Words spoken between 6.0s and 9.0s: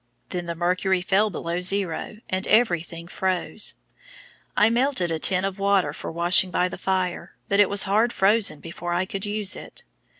washing by the fire, but it was hard frozen before